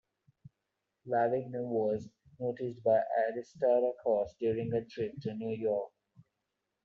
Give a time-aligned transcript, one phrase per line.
[1.05, 2.09] Lavigne was
[2.39, 5.91] noticed by Arista Records during a trip to New York.